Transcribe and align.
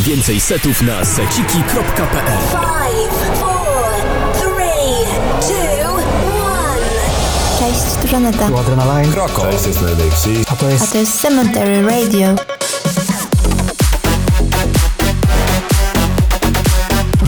Więcej 0.00 0.40
setów 0.40 0.82
na 0.82 1.04
seciki.pl 1.04 2.38
Cześć, 7.58 7.80
tu 8.02 8.08
Żaneta. 8.08 8.48
Tu 8.48 8.58
Adrenaline. 8.58 9.12
Kroko. 9.12 9.42
Cześć, 9.42 9.66
jest 9.66 9.82
Medexi. 9.82 10.44
A 10.48 10.56
to 10.56 10.68
jest... 10.70 10.84
A 10.84 10.86
to 10.86 10.98
jest 10.98 11.20
Cemetery 11.20 11.82
Radio. 11.82 12.34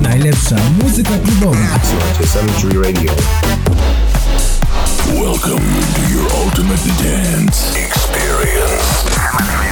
Najlepsza 0.03 0.57
muzyka 0.83 1.11
klubowa. 1.25 1.57
Słuchajcie 1.91 2.33
Cemetery 2.33 2.83
Radio. 2.83 3.13
Welcome 5.07 5.67
to 5.95 6.13
your 6.15 6.27
ultimate 6.45 6.89
dance 7.03 7.79
experience. 7.79 9.72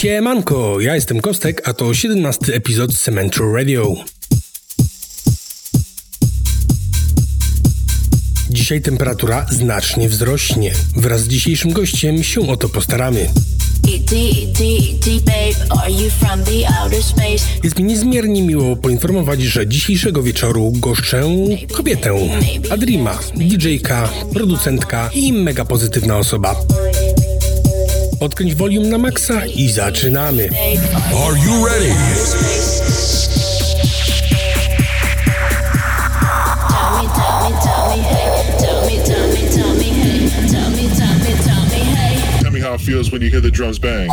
Siemanko, 0.00 0.80
ja 0.80 0.94
jestem 0.94 1.20
Kostek, 1.20 1.68
a 1.68 1.72
to 1.72 1.94
17 1.94 2.54
epizod 2.54 2.94
Cementry 2.94 3.52
Radio. 3.52 3.94
Dzisiaj 8.50 8.82
temperatura 8.82 9.46
znacznie 9.50 10.08
wzrośnie. 10.08 10.72
Wraz 10.96 11.20
z 11.20 11.28
dzisiejszym 11.28 11.72
gościem 11.72 12.22
się 12.22 12.48
o 12.48 12.56
to 12.56 12.68
postaramy. 12.68 13.28
Jest 17.64 17.78
mi 17.78 17.84
niezmiernie 17.84 18.42
miło 18.42 18.76
poinformować, 18.76 19.42
że 19.42 19.66
dzisiejszego 19.66 20.22
wieczoru 20.22 20.72
goszczę 20.74 21.24
kobietę, 21.72 22.14
Adrima, 22.70 23.18
DJ-ka, 23.36 24.08
producentka 24.32 25.10
i 25.14 25.32
mega 25.32 25.64
pozytywna 25.64 26.18
osoba. 26.18 26.56
Odkręć 28.20 28.54
volume 28.54 28.88
na 28.88 28.98
maksa 28.98 29.46
i 29.46 29.68
zaczynamy. 29.68 30.48
Are 31.26 31.38
you 31.38 31.66
ready? 31.68 31.94
Tell 42.42 42.52
me 42.52 42.60
how 42.60 42.74
it 42.74 42.80
feels 42.80 43.10
when 43.12 43.22
you 43.22 43.30
hear 43.30 43.42
the 43.42 43.50
drums 43.50 43.78
bang. 43.78 44.08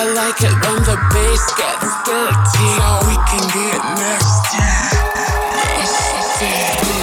I 0.00 0.04
like 0.14 0.40
it 0.42 0.54
when 0.62 0.78
the 0.84 0.94
bass 1.10 1.42
gets 1.58 1.90
dirty. 2.06 2.70
So 2.78 2.88
we 3.08 3.18
can 3.26 3.42
get 3.50 3.82
nasty. 3.98 4.62
Nasty. 6.38 6.97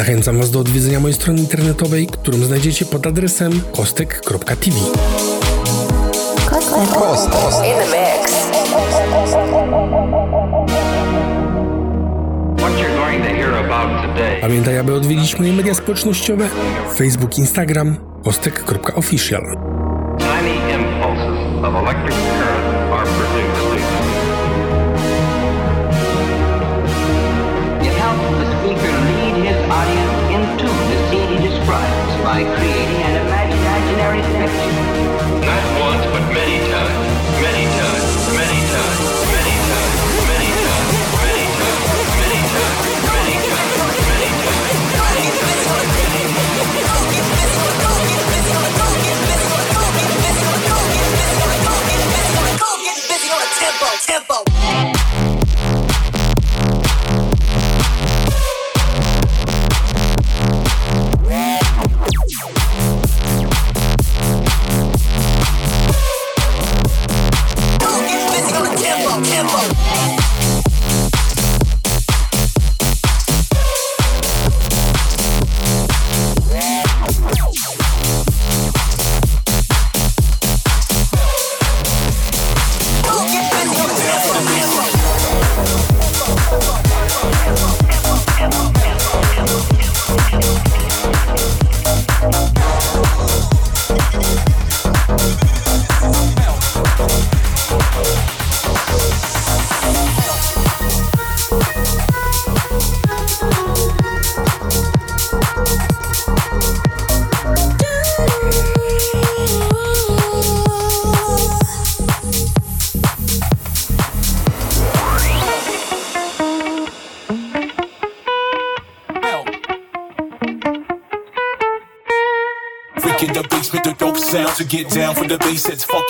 Zachęcam 0.00 0.38
Was 0.38 0.50
do 0.50 0.60
odwiedzenia 0.60 1.00
mojej 1.00 1.14
strony 1.14 1.40
internetowej, 1.40 2.06
którą 2.06 2.38
znajdziecie 2.38 2.84
pod 2.84 3.06
adresem 3.06 3.60
kostek.tv. 3.76 4.76
Kostek. 6.50 7.34
In 7.66 7.74
the 7.74 7.86
mix. 7.86 8.32
Pamiętaj, 14.40 14.78
aby 14.78 14.94
odwiedzić 14.94 15.38
moje 15.38 15.52
media 15.52 15.74
społecznościowe 15.74 16.48
Facebook, 16.96 17.38
Instagram, 17.38 17.96
kostek.official. 18.24 19.42
Tiny 20.18 20.74
impulses 20.74 21.64
of 21.64 21.74
electric 21.74 22.29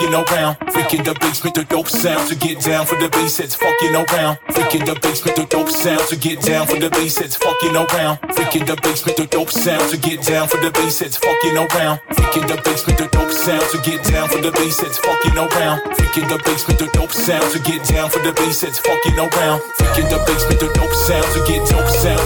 fucking 0.00 0.14
around. 0.14 0.56
Freak 0.72 0.94
in 0.94 1.04
the 1.04 1.14
basement, 1.20 1.54
the 1.54 1.64
dope 1.64 1.88
sound 1.88 2.28
to 2.28 2.36
get 2.36 2.60
down 2.60 2.86
for 2.86 2.96
the 2.96 3.08
bass 3.08 3.36
that's 3.36 3.54
fucking 3.54 3.94
around. 3.94 4.38
Freak 4.52 4.74
in 4.74 4.84
the 4.84 4.98
basement, 5.00 5.36
the 5.36 5.44
dope 5.44 5.68
sound 5.68 6.00
to 6.08 6.16
get 6.16 6.40
down 6.42 6.66
for 6.66 6.78
the 6.78 6.90
bass 6.90 7.16
that's 7.16 7.36
fucking 7.36 7.76
around. 7.76 8.18
Freak 8.34 8.56
in 8.56 8.66
the 8.66 8.76
basement, 8.82 9.16
the 9.16 9.26
dope 9.26 9.50
sound 9.50 9.90
to 9.90 9.96
get 9.98 10.22
down 10.24 10.48
for 10.48 10.58
the 10.58 10.70
bass 10.70 10.98
that's 11.00 11.16
fucking 11.16 11.56
around. 11.56 12.00
Freak 12.16 12.36
in 12.36 12.46
the 12.48 12.56
basement, 12.64 12.98
the 12.98 13.08
dope 13.12 13.30
sound 13.30 13.64
to 13.72 13.78
get 13.82 14.02
down 14.04 14.28
for 14.28 14.40
the 14.40 14.52
bass 14.52 14.80
that's 14.80 14.98
fucking 14.98 15.36
around. 15.36 15.78
Freak 15.96 16.16
in 16.16 16.28
the 16.28 16.38
basement, 16.44 16.78
the 16.78 16.88
dope 16.92 17.12
sound 17.12 17.44
to 17.52 17.58
get 17.60 17.84
down 17.84 18.08
for 18.10 18.20
the 18.20 18.32
bass 18.32 18.60
that's 18.60 18.78
fucking 18.78 19.18
around. 19.18 19.60
Freak 19.76 20.04
in 20.04 20.08
the 20.08 20.20
basement, 20.26 20.60
the 20.60 20.70
dope 20.72 20.94
sound 20.94 21.28
to 21.34 21.40
get 21.44 21.60
dope 21.68 21.88
sound 21.88 22.22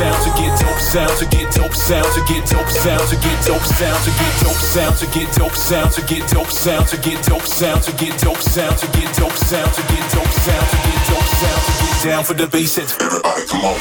sound 0.00 0.24
to 0.24 0.30
get 0.40 0.58
dope 0.58 0.80
sound 0.80 1.18
to 1.18 1.26
get 1.26 1.52
dope 1.52 1.74
sound 1.74 2.08
to 2.14 2.22
get 2.24 2.48
dope 2.48 2.70
sound 2.70 3.06
to 3.10 3.16
get 3.20 3.44
dope 3.44 3.60
sound 3.60 4.00
to 4.02 4.10
get 4.16 4.32
dope 4.40 4.56
sound 4.56 4.96
to 4.96 5.06
get 5.12 5.28
dope 5.36 5.52
sound 5.52 5.92
to 5.92 6.00
get 6.06 6.26
dope 6.30 6.46
sound 6.46 6.86
to 6.88 6.96
get 6.96 7.20
dope 7.28 7.44
sound 7.44 7.82
to 7.82 7.92
get 7.92 8.18
dope 8.22 8.40
sound 8.40 8.78
to 8.78 8.86
get 8.88 9.12
dope 9.12 9.36
sound 9.36 9.72
to 9.74 9.82
get 9.92 10.12
dope 10.14 10.32
sound 10.40 10.66
to 10.72 10.76
get 10.88 11.00
dope 11.04 11.28
sound 11.36 11.60
to 11.66 11.72
get 11.84 12.02
down 12.02 12.24
for 12.24 12.32
the 12.32 12.46
bass 12.46 12.76
that's 12.76 12.96
Everybody, 12.98 13.46
come 13.46 13.64
on. 13.66 13.76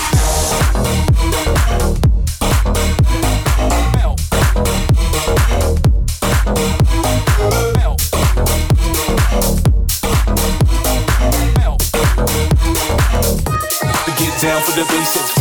to 14.04 14.12
get 14.20 14.42
down 14.42 14.62
for 14.64 14.74
the 14.76 14.86
bass 14.90 15.39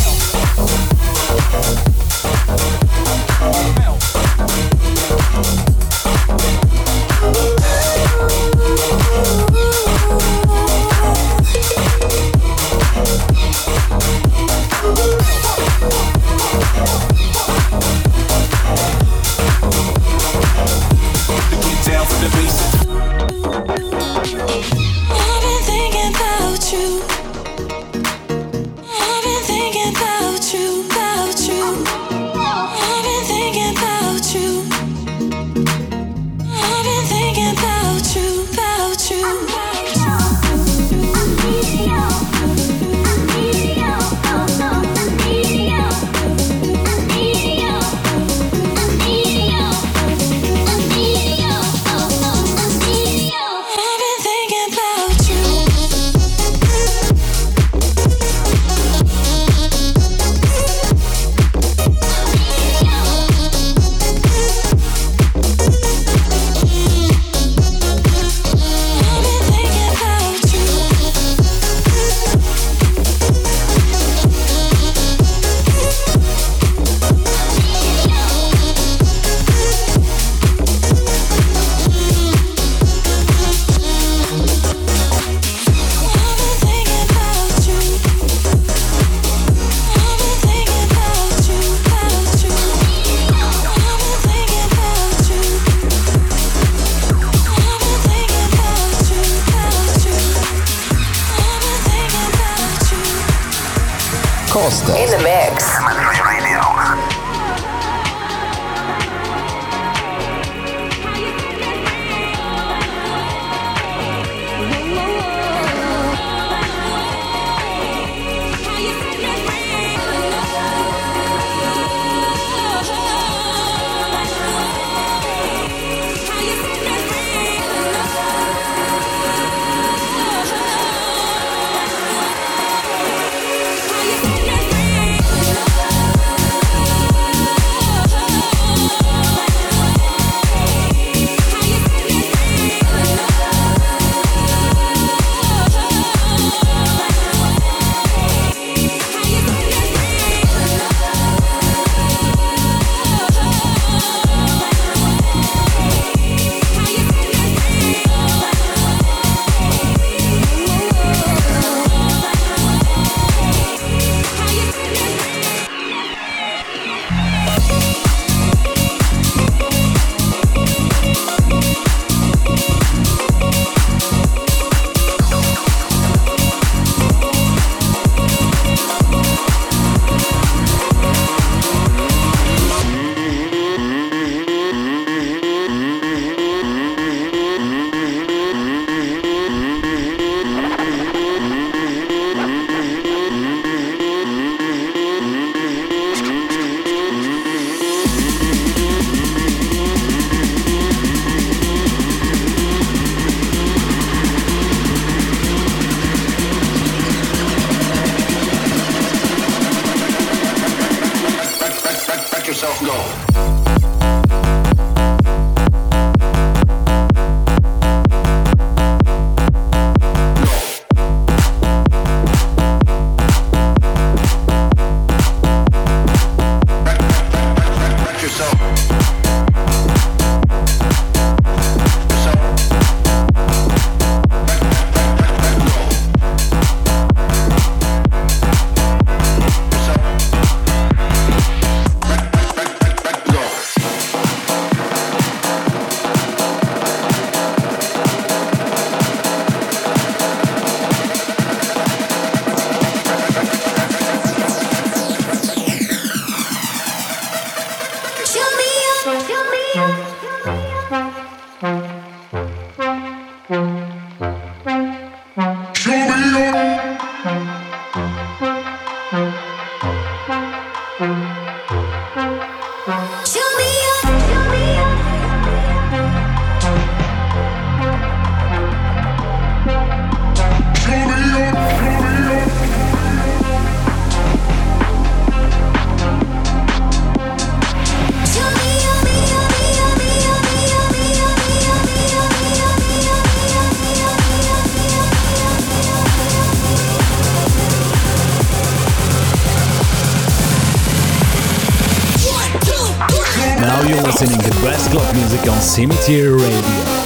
you're 303.89 304.03
listening 304.03 304.39
to 304.39 304.51
best 304.61 304.91
club 304.91 305.15
music 305.15 305.51
on 305.51 305.61
Cemetery 305.63 306.33
Radio. 306.33 306.98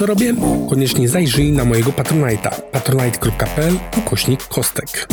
Co 0.00 0.06
robię? 0.06 0.34
Koniecznie 0.70 1.08
zajrzyj 1.08 1.52
na 1.52 1.64
mojego 1.64 1.90
Patronite'a 1.90 2.60
patronite.pl 2.72 3.74
ukośnik 3.98 4.44
kostek. 4.44 5.08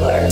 regular. 0.00 0.28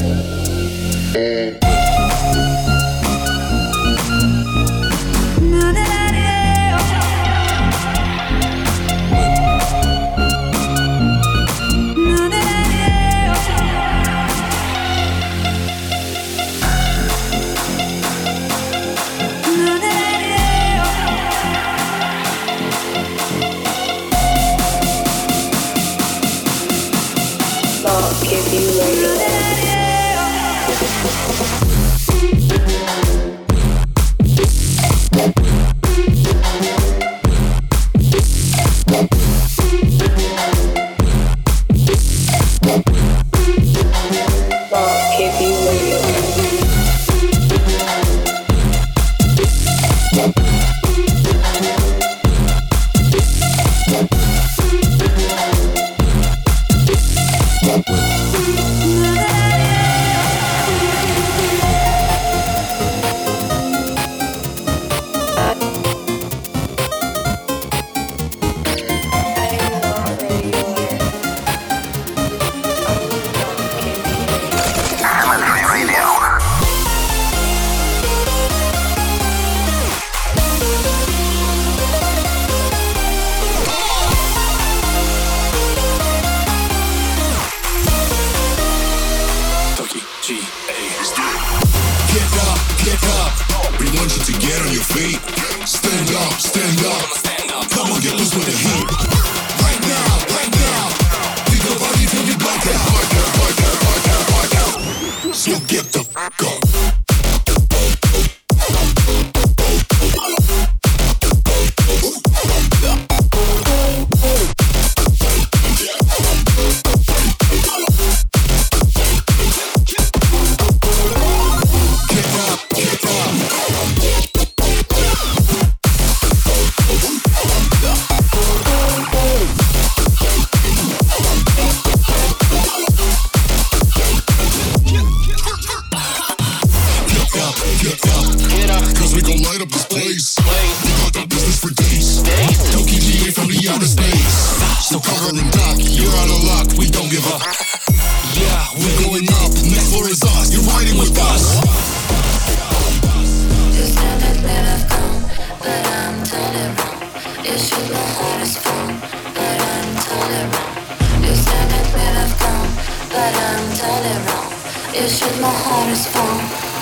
You 165.01 165.09
shoot 165.09 165.41
my 165.41 165.49
heart 165.49 165.89
is 165.89 166.07
full, 166.09 166.23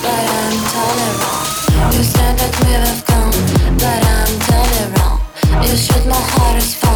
but 0.02 0.11
I'm 0.11 0.59
totally 0.74 1.12
wrong. 1.22 1.92
You 1.94 2.02
said 2.02 2.37
that 2.37 2.52
we 2.59 2.74
were 2.74 2.98
gone, 3.07 3.78
but 3.78 4.02
I'm 4.16 4.35
totally 4.42 4.87
wrong. 4.98 5.62
You 5.62 5.76
shoot 5.76 6.04
my 6.04 6.16
heart 6.16 6.59
is 6.59 6.74
full. 6.74 6.88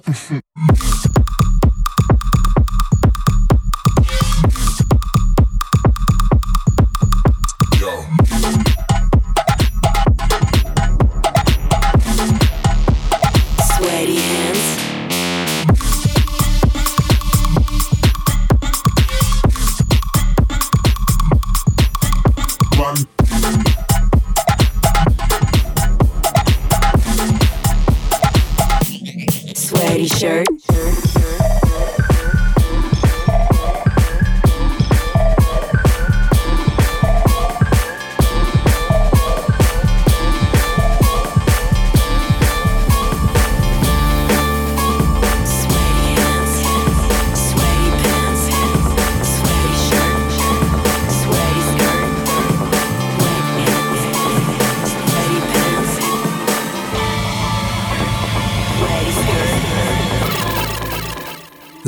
pour 0.00 0.39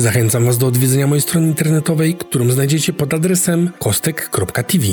Zachęcam 0.03 0.45
Was 0.45 0.57
do 0.57 0.67
odwiedzenia 0.67 1.07
mojej 1.07 1.21
strony 1.21 1.47
internetowej, 1.47 2.15
którą 2.15 2.49
znajdziecie 2.49 2.93
pod 2.93 3.13
adresem 3.13 3.71
kostek.tv. 3.79 4.85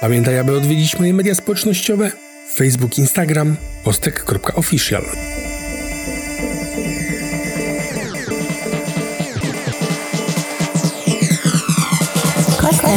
Pamiętaj, 0.00 0.38
aby 0.38 0.56
odwiedzić 0.56 0.98
moje 0.98 1.14
media 1.14 1.34
społecznościowe 1.34 2.10
Facebook, 2.54 2.98
Instagram, 2.98 3.56
kostek.official. 3.84 5.04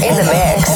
In 0.10 0.15
the 0.15 0.24
mix. 0.24 0.68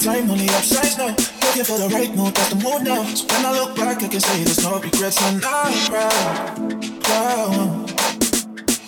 time, 0.00 0.30
only 0.30 0.48
upsets 0.48 0.96
now. 0.96 1.08
Looking 1.08 1.64
for 1.64 1.78
the 1.78 1.88
right 1.92 2.14
move, 2.14 2.34
that's 2.34 2.48
the 2.50 2.56
mood 2.56 2.82
now. 2.84 3.04
So 3.04 3.26
when 3.26 3.44
I 3.44 3.52
look 3.52 3.76
back, 3.76 4.02
I 4.02 4.08
can 4.08 4.20
say 4.20 4.44
there's 4.44 4.62
no 4.62 4.80
regrets, 4.80 5.20
and 5.22 5.44
I'm 5.44 5.72
proud, 5.88 7.02
proud, 7.02 7.88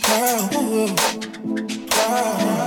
proud, 0.02 0.96
proud. 1.90 2.61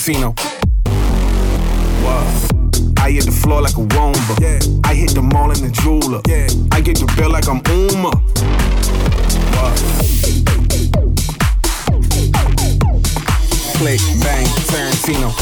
Tarantino. 0.00 0.34
Whoa. 2.02 3.02
I 3.02 3.10
hit 3.10 3.26
the 3.26 3.32
floor 3.32 3.60
like 3.60 3.74
a 3.74 3.80
womba. 3.80 4.82
I 4.86 4.94
hit 4.94 5.10
the 5.14 5.20
mall 5.20 5.50
in 5.50 5.60
the 5.60 5.70
jeweler. 5.70 6.22
I 6.72 6.80
get 6.80 6.98
the 6.98 7.12
bill 7.16 7.30
like 7.30 7.48
I'm 7.48 7.60
Uma. 7.68 8.10
Whoa. 9.56 9.74
Click, 13.78 14.00
bang, 14.22 14.46
Tarantino. 14.68 15.39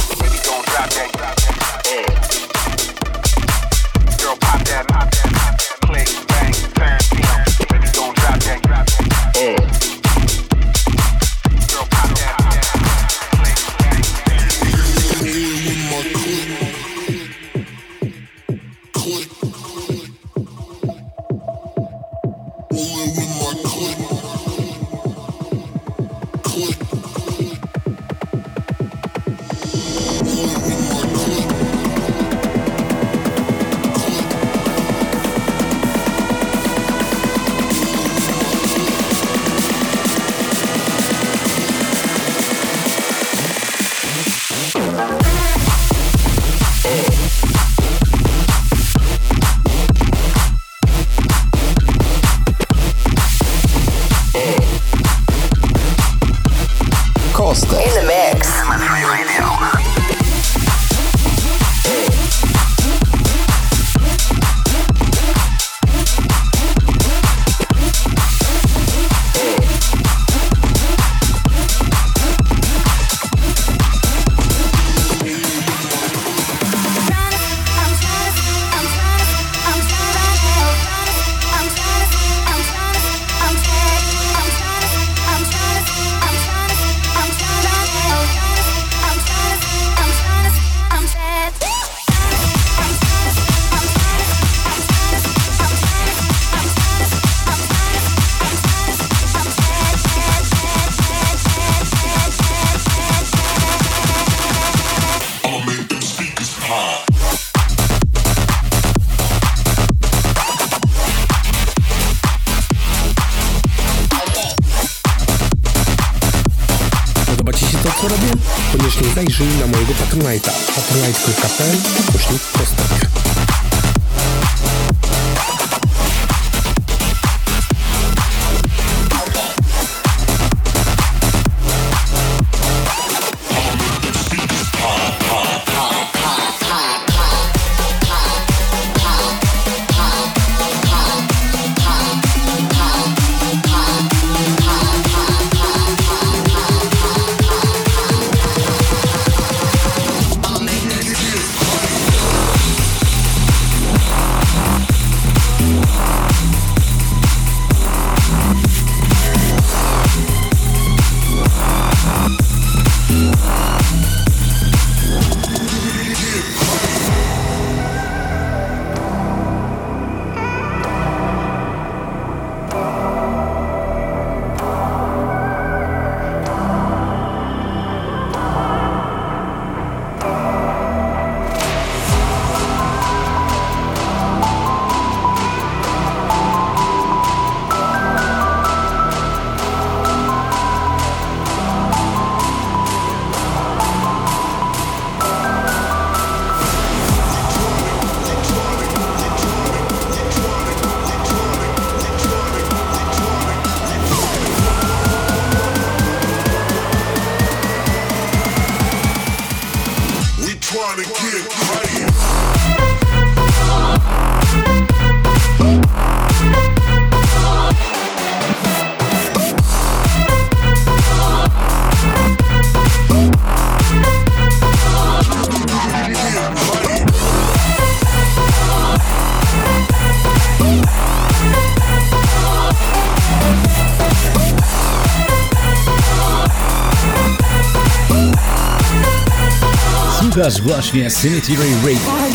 Słuchasz 240.39 240.63
właśnie 240.63 241.11
Cemetery 241.11 241.69
Radio. 241.85 242.28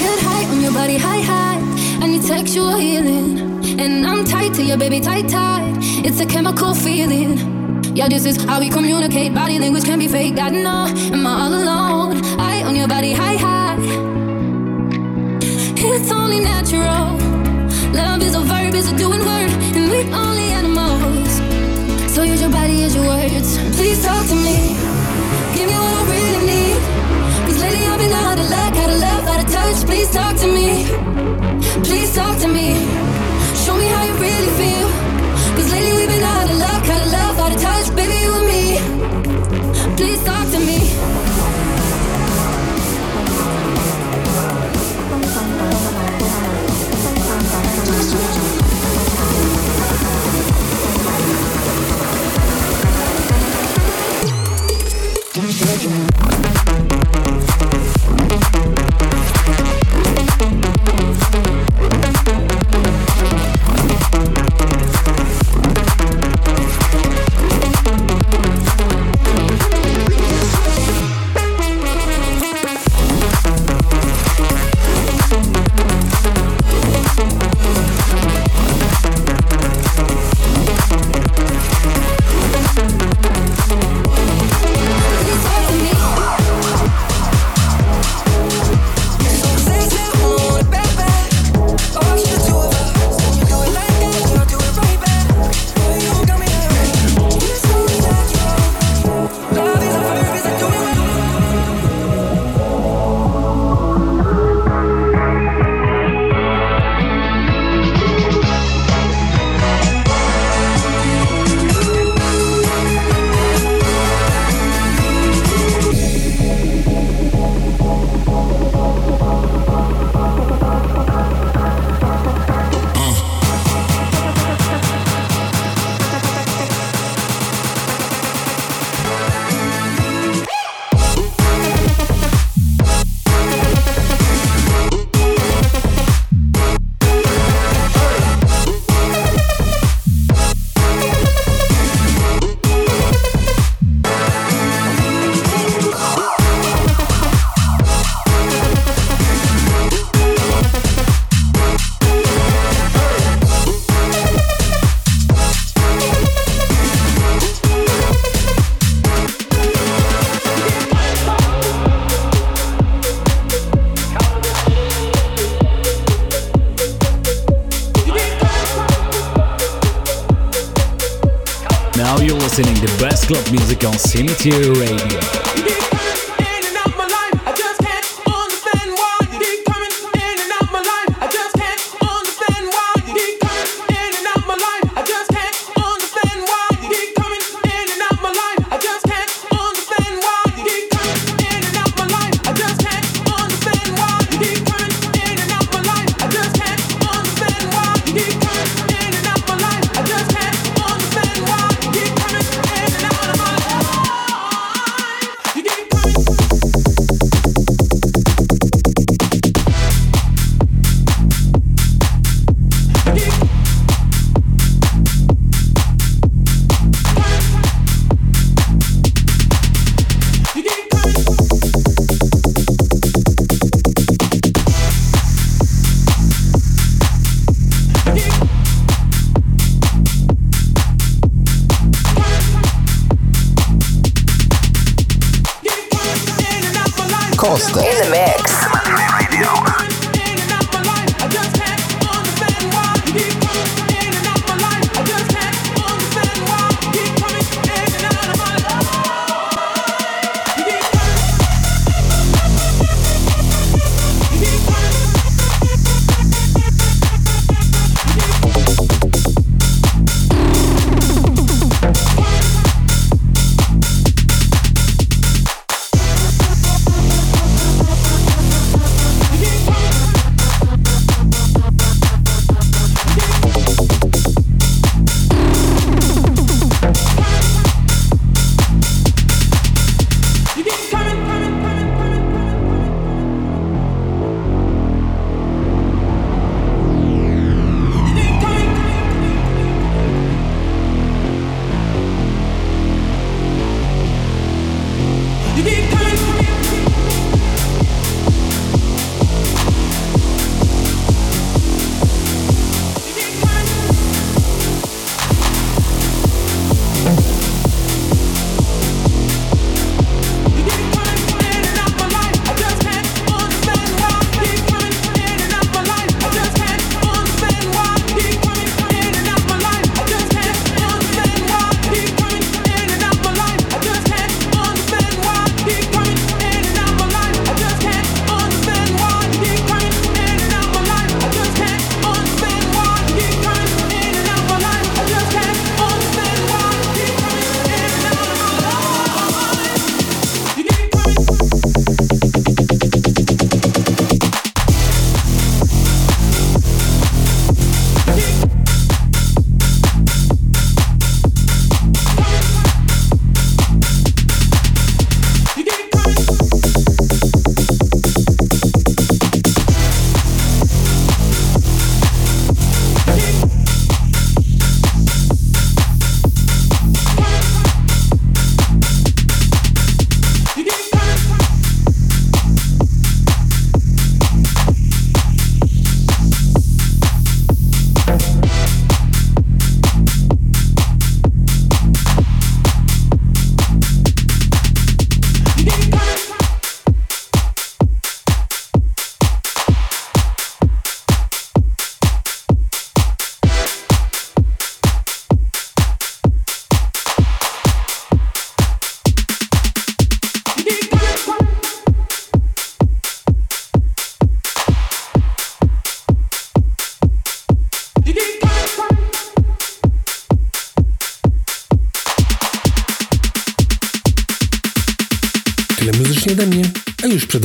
Club 173.33 173.51
music 173.51 173.83
on 173.83 173.97
Cemetery 173.97 174.69
Radio. 174.79 175.42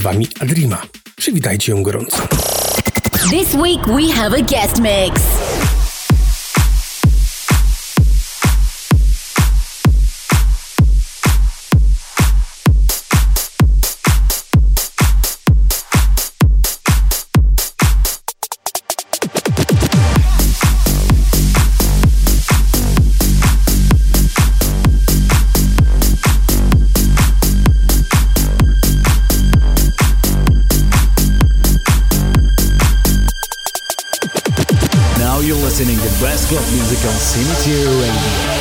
Wami 0.08 0.28
Adrima. 0.40 0.82
Przywitajcie 1.16 1.72
ją 1.72 1.82
gorąco. 1.82 2.16
This 3.30 3.54
week 3.54 3.86
we 3.86 4.12
have 4.12 4.36
a 4.36 4.42
guest 4.42 4.78
mix. 4.78 5.22
Best 36.20 36.48
club 36.48 36.64
music 36.72 36.98
on 37.08 37.14
Cemetery 37.14 37.86
Radio. 37.86 38.57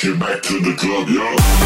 That 0.00 0.06
shit 0.06 0.18
back 0.18 0.42
to 0.44 0.58
the 0.60 0.74
club, 0.76 1.10
yo. 1.10 1.59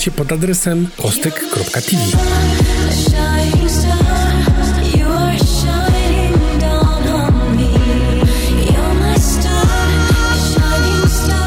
Znajdziecie 0.00 0.10
pod 0.10 0.32
adresem 0.32 0.88
kostek.tv. 0.96 2.02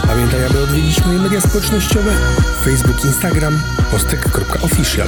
Pamiętaj, 0.08 0.46
aby 0.46 0.64
odwiedzić 0.64 1.06
moje 1.06 1.20
media 1.20 1.42
społecznościowe 1.42 2.12
Facebook, 2.66 3.06
Instagram, 3.06 3.62
kostek.official. 3.92 5.08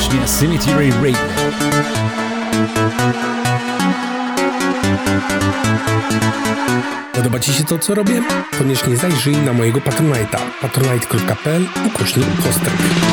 właśnie 0.00 0.26
Cemetery 0.26 0.90
Rain. 1.02 1.16
Podoba 7.12 7.38
Ci 7.40 7.52
się 7.52 7.64
to, 7.64 7.78
co 7.78 7.94
robię? 7.94 8.22
Koniecznie 8.58 8.96
zajrzyj 8.96 9.36
na 9.36 9.52
mojego 9.52 9.80
Patronite'a 9.80 10.38
patronite.pl 10.60 11.66
ukośnik 11.86 12.26
postęp. 12.26 13.09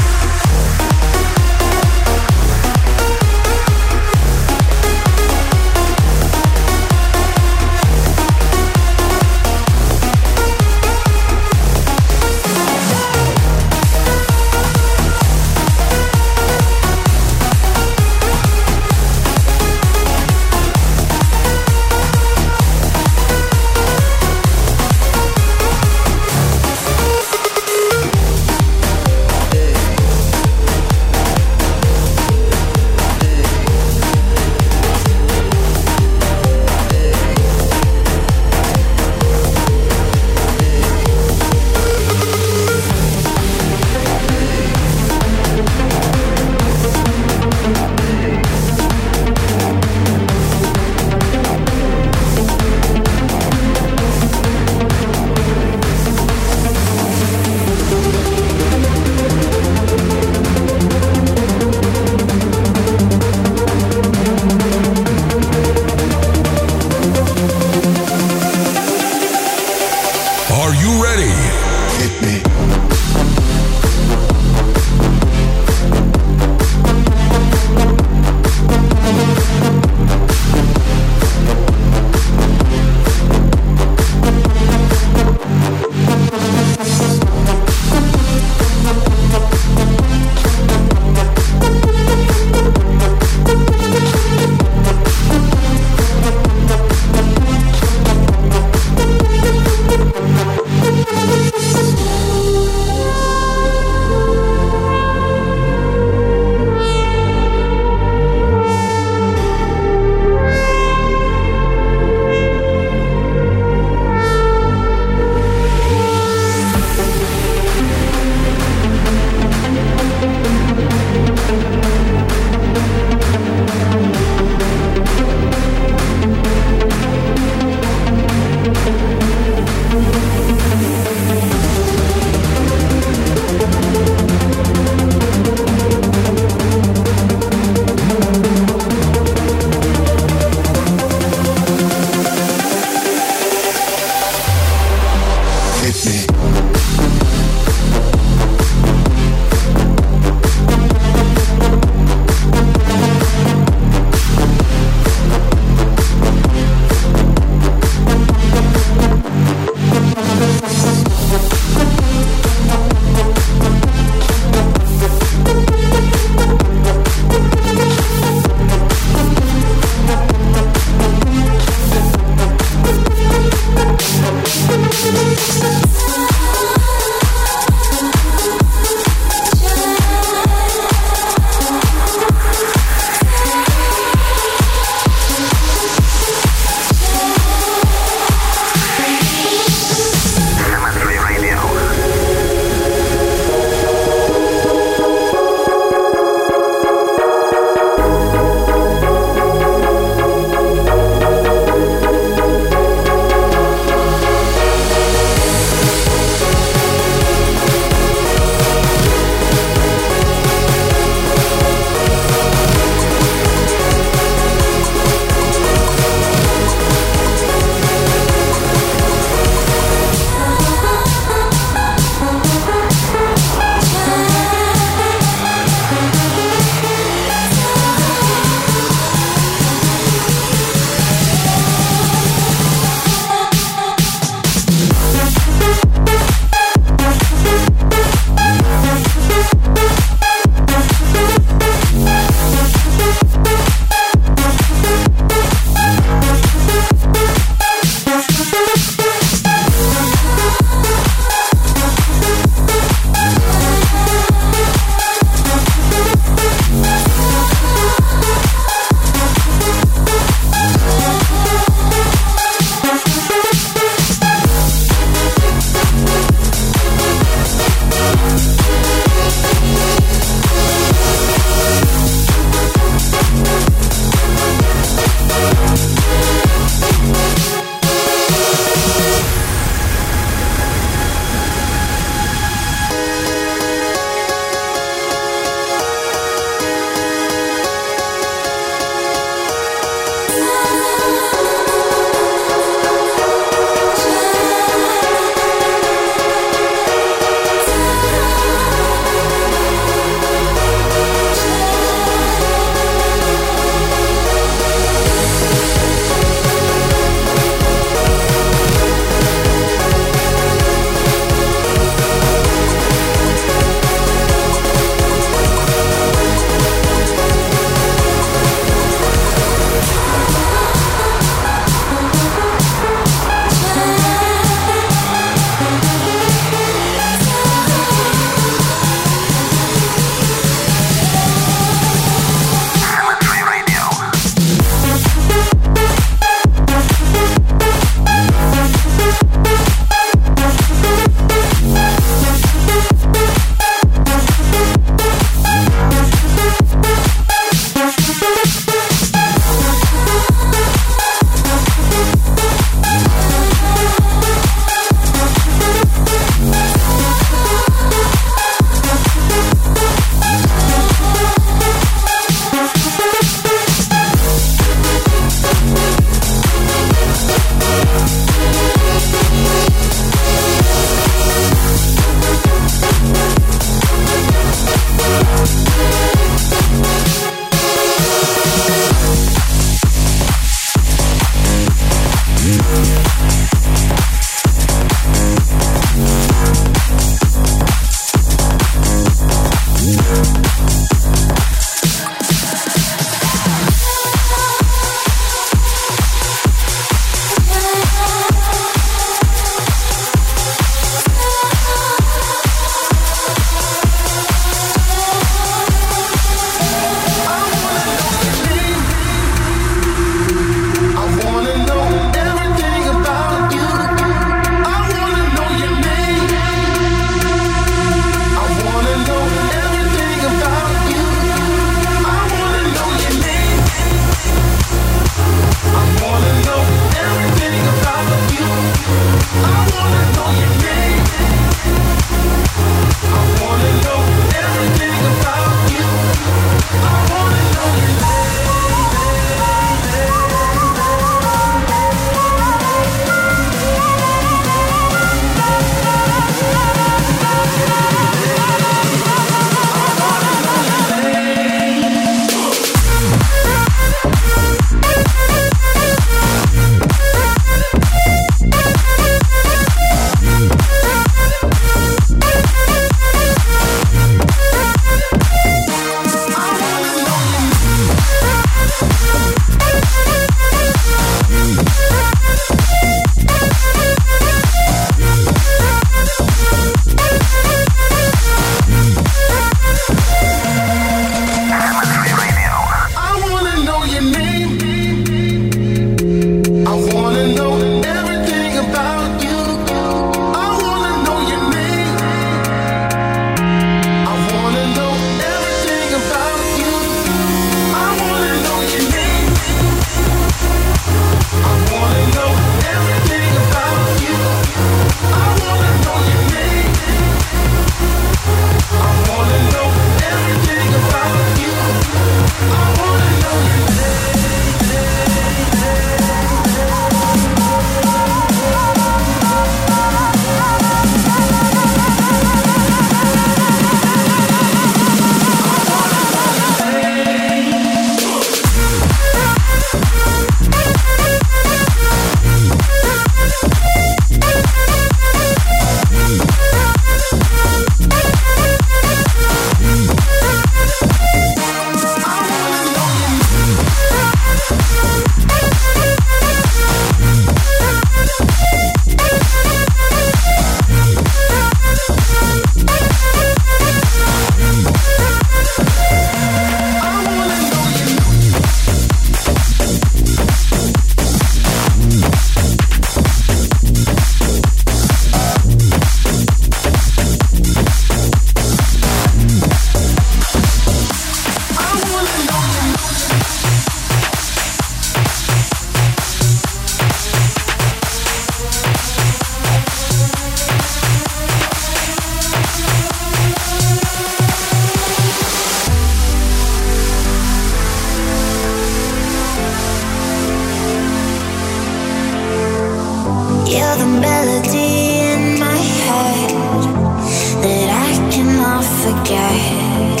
forget. 598.88 600.00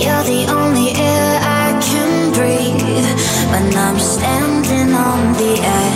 You're 0.00 0.24
the 0.32 0.42
only 0.58 0.90
air 1.10 1.32
I 1.42 1.78
can 1.88 2.32
breathe 2.32 3.10
when 3.52 3.66
I'm 3.76 3.98
standing 3.98 4.94
on 4.94 5.32
the 5.34 5.52
edge. 5.62 5.89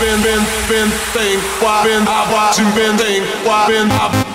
been, 0.00 0.22
been, 0.22 0.44
been, 0.68 0.90
think, 1.12 1.42
why, 1.60 1.84
been, 1.84 2.06
I, 2.06 2.30
why, 2.32 2.52
to 2.54 2.62
been, 2.74 2.96
think, 2.96 3.24
why, 3.46 3.66
been, 3.66 3.90
I. 3.90 4.27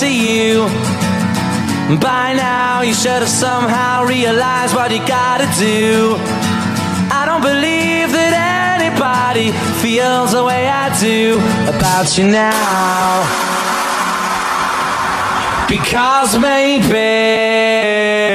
to 0.00 0.08
you. 0.08 0.62
By 1.98 2.32
now, 2.34 2.82
you 2.82 2.94
should 2.94 3.20
have 3.22 3.28
somehow 3.28 4.04
realized 4.04 4.72
what 4.74 4.92
you 4.92 4.98
gotta 4.98 5.48
do. 5.58 6.14
I 7.10 7.24
don't 7.26 7.42
believe 7.42 8.12
that 8.12 8.32
anybody 8.78 9.50
feels 9.82 10.32
the 10.32 10.44
way 10.44 10.68
I 10.68 10.96
do 11.00 11.38
about 11.66 12.16
you 12.16 12.28
now. 12.28 13.24
Because 15.68 16.38
maybe. 16.38 18.27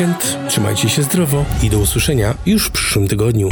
Weekend. 0.00 0.38
Trzymajcie 0.48 0.88
się 0.88 1.02
zdrowo 1.02 1.44
i 1.62 1.70
do 1.70 1.78
usłyszenia 1.78 2.34
już 2.46 2.66
w 2.66 2.70
przyszłym 2.70 3.08
tygodniu. 3.08 3.48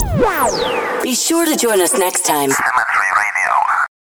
Be 1.05 1.17
sure 1.17 1.47
to 1.47 1.67
join 1.67 1.81
us 1.81 1.93
next 1.99 2.27
time 2.27 2.55